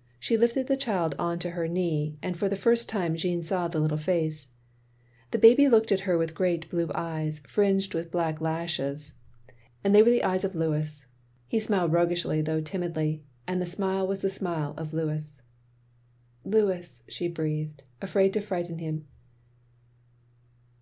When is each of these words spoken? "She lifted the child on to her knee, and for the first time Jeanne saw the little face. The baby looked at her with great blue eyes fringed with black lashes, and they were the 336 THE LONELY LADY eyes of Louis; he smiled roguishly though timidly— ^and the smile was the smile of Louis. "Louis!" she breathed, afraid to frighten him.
"She 0.18 0.38
lifted 0.38 0.68
the 0.68 0.76
child 0.78 1.14
on 1.18 1.38
to 1.40 1.50
her 1.50 1.68
knee, 1.68 2.16
and 2.22 2.34
for 2.34 2.48
the 2.48 2.56
first 2.56 2.88
time 2.88 3.14
Jeanne 3.14 3.42
saw 3.42 3.68
the 3.68 3.78
little 3.78 3.98
face. 3.98 4.54
The 5.32 5.38
baby 5.38 5.68
looked 5.68 5.92
at 5.92 6.00
her 6.08 6.16
with 6.16 6.34
great 6.34 6.70
blue 6.70 6.90
eyes 6.94 7.40
fringed 7.40 7.92
with 7.92 8.10
black 8.10 8.40
lashes, 8.40 9.12
and 9.84 9.94
they 9.94 10.02
were 10.02 10.08
the 10.10 10.20
336 10.20 10.40
THE 10.54 10.58
LONELY 10.58 10.70
LADY 10.70 10.80
eyes 10.80 10.94
of 10.94 10.94
Louis; 10.94 11.06
he 11.48 11.60
smiled 11.60 11.92
roguishly 11.92 12.40
though 12.40 12.60
timidly— 12.62 13.22
^and 13.46 13.58
the 13.58 13.66
smile 13.66 14.06
was 14.06 14.22
the 14.22 14.30
smile 14.30 14.72
of 14.78 14.94
Louis. 14.94 15.42
"Louis!" 16.42 17.02
she 17.08 17.28
breathed, 17.28 17.82
afraid 18.00 18.32
to 18.32 18.40
frighten 18.40 18.78
him. 18.78 19.04